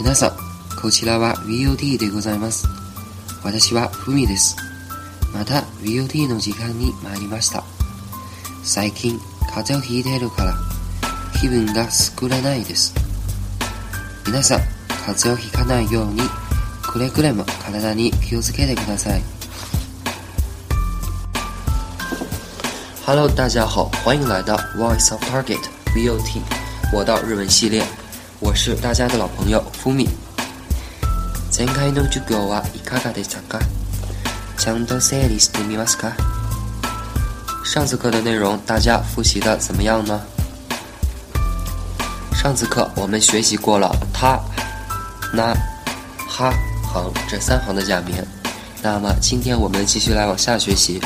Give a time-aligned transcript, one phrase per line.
[0.00, 0.32] 皆さん、
[0.80, 2.68] こちらは VOD でございます。
[3.42, 4.56] 私はふみです。
[5.34, 7.64] また VOD の時間に参りました。
[8.62, 9.18] 最近、
[9.52, 10.56] 風邪をひいているから、
[11.40, 12.94] 気分が作れないです。
[14.24, 14.60] 皆さん、
[15.04, 16.20] 風邪をひかないように、
[16.80, 19.22] くれぐれも体に気をつけてください。
[23.04, 25.58] Hello，大家好，欢迎来到 Voice of Target
[25.92, 26.40] VOT，
[26.92, 27.84] 我到日文系列。
[28.39, 30.09] 我是大家的老朋友福米。
[31.51, 33.59] 前回の授業はいかがでしたか？
[34.57, 36.13] ちゃんと整理してみますか？
[37.63, 40.19] 上次课的内容大家复习的怎么样呢？
[42.33, 44.39] 上次课我们学习过了他、
[45.33, 45.53] 那、
[46.27, 46.53] 哈
[46.91, 48.15] 行这三行的假名，
[48.81, 50.99] 那么今天我们继续来往下学习，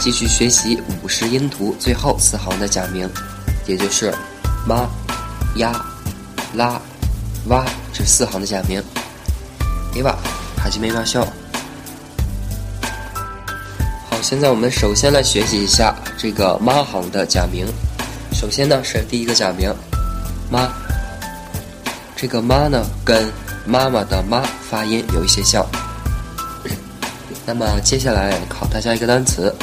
[0.00, 3.08] 继续学习五十音图最后四行的假名，
[3.66, 4.14] 也就是
[4.66, 4.88] 妈、
[5.56, 5.72] 呀。
[6.54, 6.80] 拉、
[7.48, 8.82] 哇这四行的假名。
[9.92, 10.18] 对吧？
[10.64, 11.26] 始めましょう。
[14.10, 17.64] 好，现在我们首先来学习一下这个妈行的假名。
[18.32, 19.72] 首先呢是第一个假名
[20.50, 20.68] 妈，
[22.16, 23.30] 这个妈呢跟
[23.64, 25.64] 妈妈的妈发音有一些像。
[27.46, 29.54] 那么接下来考大家一个单词，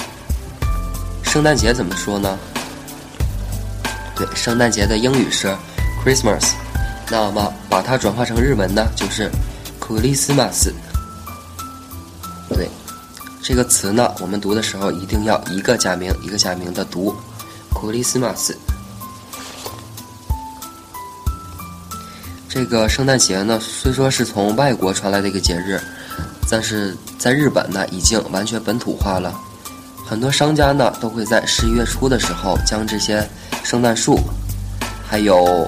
[1.23, 2.39] 圣诞节怎么说呢？
[4.16, 5.53] 对，圣诞节的英语是
[6.02, 6.53] Christmas。
[7.09, 9.30] 那么把它转化成日文呢，就是“
[9.81, 10.71] クリスマス”。
[12.47, 12.69] 对，
[13.44, 17.13] 这个词呢，我们读的时候一定要一个假名一个假名的读“
[17.73, 18.55] クリスマス”。
[22.47, 25.81] 这个圣诞节呢，虽说是从外国传来的一个节日，
[26.49, 29.33] 但是在日本呢，已经完全本土化了。
[30.05, 33.25] 很多商家呢，都会在十一月初的时候，将这些
[33.63, 34.17] 圣诞树，
[35.05, 35.67] 还有。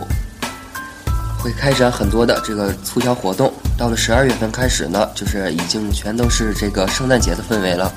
[1.38, 7.92] 会开展很多的这个促销活动，到了十二月份开始呢，就是已经全都是这个圣诞节的氛围了。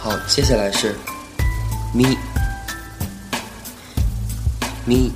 [0.00, 0.94] 好，接下来是
[1.94, 2.18] 咪
[4.84, 5.12] 咪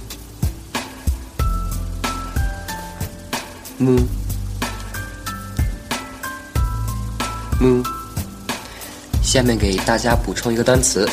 [3.79, 3.99] 木
[7.61, 7.83] 木，
[9.23, 11.09] 下面给大家补充一个单词，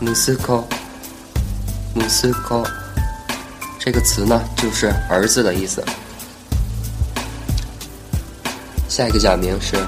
[0.00, 0.64] 姆斯科
[1.94, 2.64] 姆斯科。
[3.90, 5.82] 这个词呢，就是儿子的意思。
[8.86, 9.78] 下一个假名是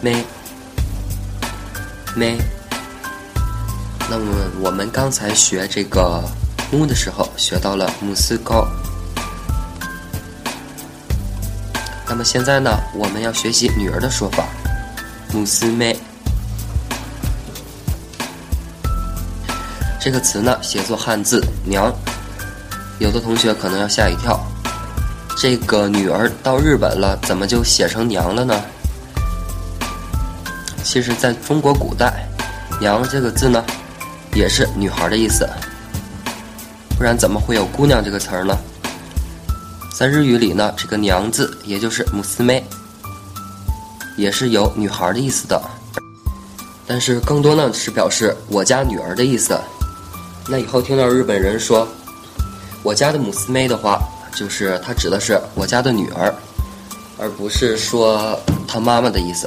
[0.00, 0.24] 妹
[2.16, 2.36] 妹。
[4.10, 6.24] 那么我们刚才学这个
[6.72, 8.66] 木的时候，学到了姆斯高。
[12.04, 14.44] 那么现在呢，我们要学习女儿的说法，
[15.32, 15.96] 姆斯妹。
[20.00, 21.94] 这个词呢，写作汉字娘。
[22.98, 24.40] 有的同学可能要吓一跳，
[25.36, 28.60] 这个女儿到日本了，怎么就写成娘了呢？
[30.82, 32.28] 其实，在中国古代
[32.80, 33.64] ，“娘”这个字呢，
[34.34, 35.48] 也是女孩的意思，
[36.96, 38.56] 不然怎么会有“姑娘”这个词儿呢？
[39.94, 42.64] 在日语里呢，这个“娘”字，也就是“母斯妹”，
[44.18, 45.62] 也是有女孩的意思的，
[46.84, 49.56] 但是更多呢是表示我家女儿的意思。
[50.48, 51.86] 那以后听到日本人说。
[52.88, 54.00] 我家的母斯妹的话，
[54.34, 56.34] 就是它指的是我家的女儿，
[57.18, 59.46] 而不是说她妈妈的意思。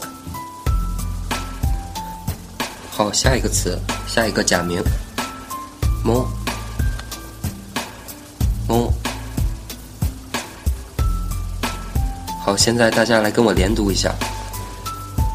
[2.91, 4.79] 好，下一个词，下一个假名，
[6.06, 6.24] 猫
[8.68, 8.94] 猫。
[12.46, 14.13] 好，现在大家来跟我连读一下，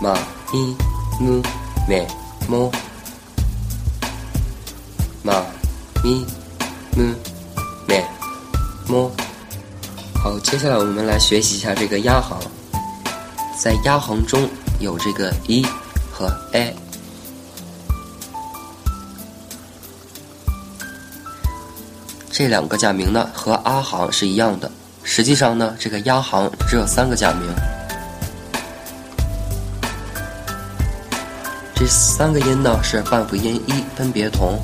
[0.01, 0.17] 马
[0.53, 0.77] 咪
[1.19, 1.43] 木
[1.89, 2.07] 咩
[2.49, 2.71] 猫，
[5.25, 5.43] 马
[6.05, 6.25] 咪
[6.97, 7.13] 木。
[8.93, 9.11] 么，
[10.15, 12.39] 好，接下来我们来学习一下这个压行。
[13.59, 15.67] 在压行中有这个一
[16.13, 16.75] 和 a，
[22.31, 24.71] 这两个假名呢和阿行是一样的。
[25.03, 27.49] 实际上呢，这个压行只有三个假名，
[31.75, 34.61] 这三个音呢是半辅音一，分别同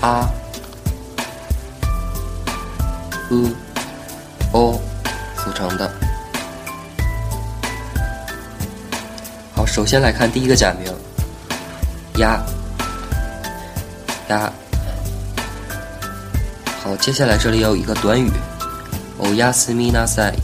[0.00, 0.28] 啊、
[3.30, 3.48] u。
[4.55, 4.79] o
[5.37, 5.91] 组成的。
[9.55, 10.91] 好，首先来看第一个假名，
[12.19, 12.41] 呀
[14.29, 14.51] 呀。
[16.83, 18.31] 好，接下来这里有一个短语，
[19.19, 20.35] おやすみなさい。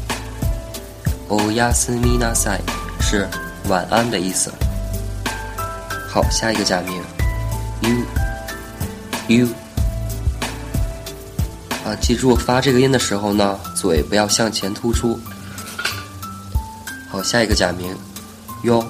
[1.29, 2.61] おやすみなさい
[3.01, 3.27] 是
[3.67, 4.51] 晚安的意思。
[6.09, 7.01] 好，下一个假名，
[7.81, 8.05] you
[9.27, 9.47] you。
[12.00, 15.18] 记住发这个音的时候呢，嘴不要向前突出。
[17.10, 17.96] 好，下一个假名，
[18.62, 18.84] 哟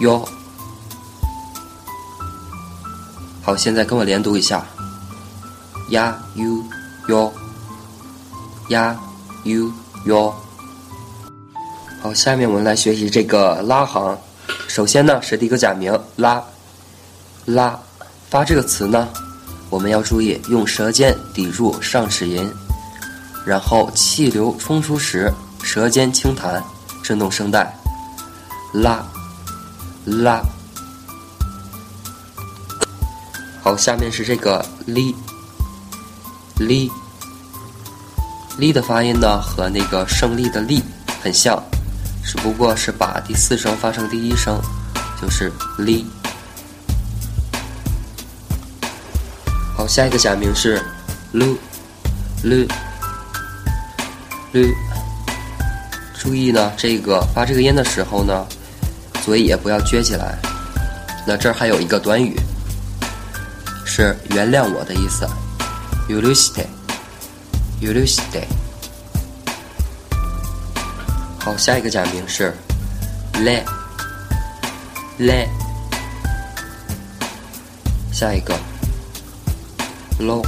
[0.00, 0.26] 哟。
[3.42, 4.64] 好，现在跟我连读一下，
[5.90, 6.64] 呀 u
[7.08, 7.32] 哟
[8.68, 8.98] 呀
[9.44, 9.70] u
[10.06, 10.34] 哟。
[12.00, 14.18] 好，下面我们来学习这个拉行。
[14.66, 16.42] 首先呢是第一个假名拉
[17.44, 17.78] 拉，
[18.30, 19.08] 发这个词呢，
[19.74, 22.48] 我们要注意用舌尖抵住上齿龈，
[23.44, 25.32] 然后气流冲出时。
[25.64, 26.62] 舌尖轻弹，
[27.02, 27.74] 震动声带，
[28.72, 29.04] 拉，
[30.04, 30.40] 拉。
[33.60, 35.12] 好，下面是这个哩，
[36.56, 36.88] 哩，
[38.56, 40.80] 哩的发音呢和那个胜利的利
[41.20, 41.60] 很像，
[42.22, 44.60] 只不过是把第四声发成第一声，
[45.20, 46.06] 就是哩。
[49.84, 50.80] 好，下一个假名是
[51.34, 51.54] 噜，
[52.42, 52.66] 噜，
[54.54, 54.74] 噜。
[56.18, 58.46] 注意呢，这个发这个音的时候呢，
[59.22, 60.38] 嘴也不要撅起来。
[61.26, 62.34] 那这儿还有一个短语，
[63.84, 65.28] 是原谅我的意思
[66.08, 66.66] y u l u s t e
[67.82, 68.44] y u l u s t e
[71.40, 72.54] 好，下一个假名是
[73.34, 75.46] le，le。
[78.10, 78.58] 下一个
[80.20, 80.44] low，low。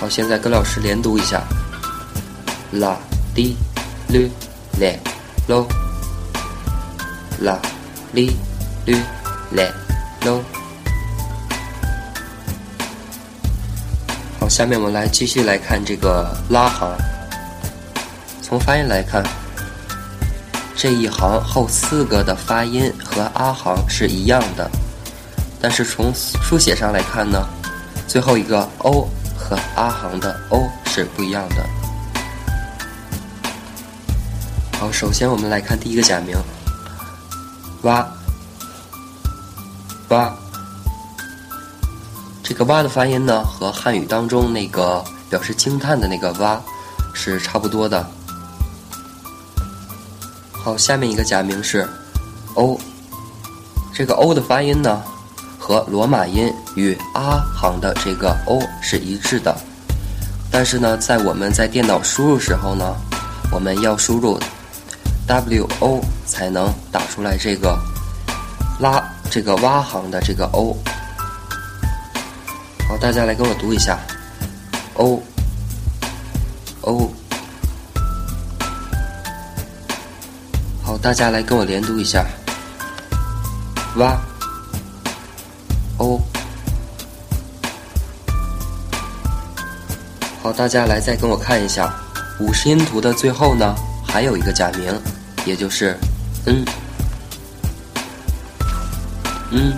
[0.00, 1.42] 好，现在跟老师连读一下，
[2.72, 2.96] 啦
[3.34, 3.56] 滴
[4.10, 4.28] 噜
[4.78, 5.00] 嘞
[5.48, 5.66] 喽，
[7.40, 7.58] 啦
[8.12, 8.36] 哩
[8.86, 8.96] 噜
[9.50, 9.72] 嘞
[10.24, 10.40] 喽。
[14.38, 16.96] 好，下面我们来继续来看这个拉行。
[18.40, 19.22] 从发音来看，
[20.76, 24.70] 这一行后四个的发音和阿行是一样的，
[25.60, 27.46] 但是从书写上来看呢，
[28.06, 29.08] 最后一个 o。
[29.40, 31.64] 和阿行的 o 是不一样的。
[34.78, 36.36] 好，首先我们来看第一个假名，
[37.82, 38.06] 哇
[40.08, 40.36] 哇。
[42.42, 46.60] 这个哇的发音呢，和汉语当中那个表示惊叹的那个哇
[47.14, 48.04] 是差不多的。
[50.52, 51.88] 好，下面一个假名是
[52.54, 52.78] o，
[53.94, 55.02] 这个 o 的发音呢？
[55.58, 59.54] 和罗马音与阿行的这个 o 是一致的，
[60.50, 62.94] 但是呢，在我们在电脑输入时候呢，
[63.52, 64.38] 我们要输入
[65.26, 67.78] w o 才能打出来这个
[68.80, 70.74] 拉这个蛙行的这个 o。
[72.88, 73.98] 好，大家来跟我读一下
[74.94, 75.20] o
[76.82, 77.10] o。
[80.82, 82.24] 好，大家来跟我连读一下
[83.96, 84.18] 哇。
[85.98, 86.20] 哦，
[90.40, 91.92] 好，大家来再跟我看一下，
[92.38, 93.74] 五十音图的最后呢，
[94.06, 94.94] 还有一个假名，
[95.44, 95.98] 也就是
[96.46, 96.64] 嗯
[99.50, 99.76] 嗯，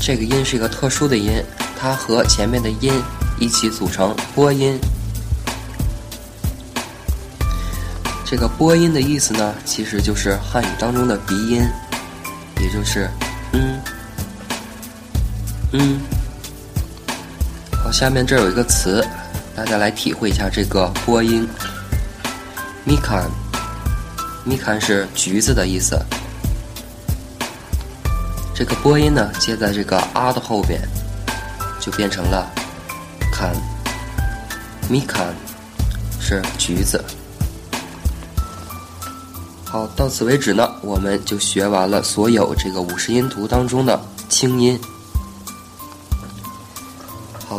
[0.00, 1.42] 这个音是一个特殊的音，
[1.76, 2.92] 它和前面的音
[3.40, 4.78] 一起组成波音。
[8.24, 11.62] 这个波音的意思呢，其实就是汉语当中的鼻音，
[12.60, 13.10] 也就是
[13.52, 13.80] 嗯。
[15.72, 16.00] 嗯，
[17.82, 19.04] 好，下面这有一个词，
[19.54, 21.46] 大家来体会一下这个播音。
[22.86, 26.00] mi can，mi can 是橘子的意思。
[28.54, 30.80] 这个播音呢，接在这个啊的后边，
[31.80, 32.48] 就变成了
[33.32, 35.34] can，mi can
[36.20, 37.04] 是橘子。
[39.64, 44.80] 好，到此为止呢，我们就学完了所有这个五十音图当中的清音。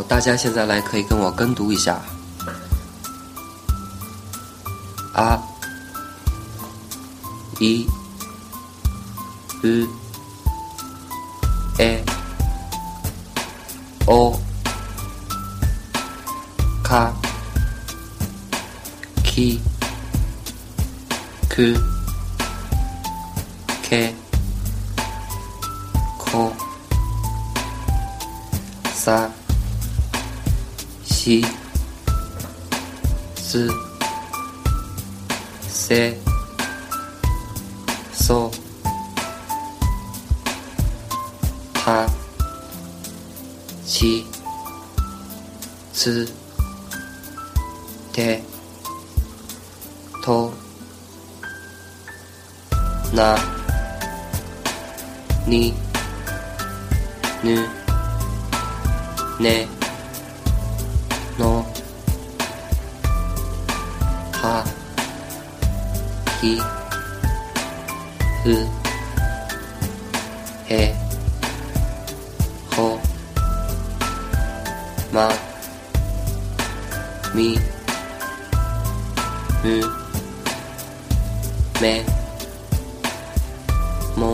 [0.04, 2.00] 大家现在来可以跟我跟读一下，
[5.14, 5.42] 啊，
[7.60, 7.88] 一
[9.64, 9.90] ，u，e，o，
[16.84, 17.12] 卡
[31.28, 31.44] き
[33.36, 33.68] す
[35.68, 36.16] せ
[38.14, 38.50] そ
[41.74, 42.08] は
[43.86, 44.24] し
[45.92, 46.26] つ
[48.14, 48.42] て
[50.24, 50.54] と
[53.14, 53.38] な
[55.46, 55.74] に
[57.44, 57.68] ぬ
[59.42, 59.77] ね。
[66.48, 66.62] i
[68.46, 68.58] u
[70.70, 70.96] e
[72.76, 73.00] ho.
[75.12, 75.28] Ma.
[77.36, 77.60] Mi.
[79.64, 79.76] Mu
[81.82, 81.94] me.
[84.16, 84.32] Mo.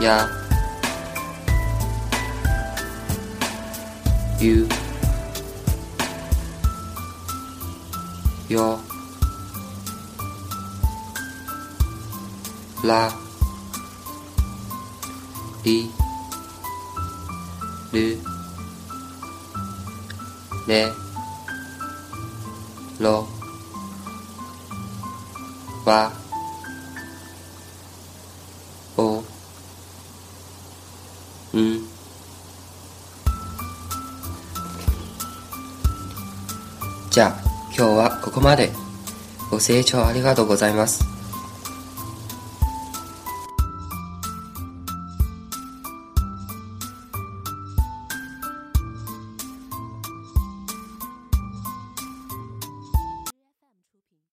[0.00, 0.28] Ya.
[4.40, 4.66] You
[8.48, 8.89] your
[12.84, 13.12] ら
[15.64, 15.90] り
[17.92, 18.18] る
[20.66, 20.88] れ
[22.98, 23.26] ろ
[25.84, 26.12] わ
[28.96, 29.24] おん。
[37.10, 38.70] じゃあ今日はここまで。
[39.50, 41.09] ご清聴ありがとうございます。